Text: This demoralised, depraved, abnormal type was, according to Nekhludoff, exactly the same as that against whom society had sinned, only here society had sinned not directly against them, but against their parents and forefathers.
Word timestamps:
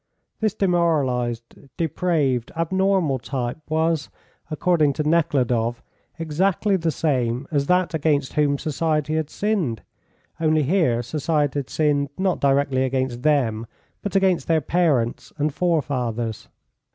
This 0.39 0.55
demoralised, 0.55 1.59
depraved, 1.77 2.51
abnormal 2.55 3.19
type 3.19 3.59
was, 3.69 4.09
according 4.49 4.93
to 4.93 5.07
Nekhludoff, 5.07 5.83
exactly 6.17 6.75
the 6.75 6.89
same 6.89 7.45
as 7.51 7.67
that 7.67 7.93
against 7.93 8.33
whom 8.33 8.57
society 8.57 9.13
had 9.13 9.29
sinned, 9.29 9.83
only 10.39 10.63
here 10.63 11.03
society 11.03 11.59
had 11.59 11.69
sinned 11.69 12.09
not 12.17 12.39
directly 12.39 12.81
against 12.83 13.21
them, 13.21 13.67
but 14.01 14.15
against 14.15 14.47
their 14.47 14.59
parents 14.59 15.33
and 15.37 15.53
forefathers. 15.53 16.49